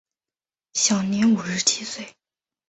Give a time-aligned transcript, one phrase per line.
[0.73, 2.15] 享年五十七岁。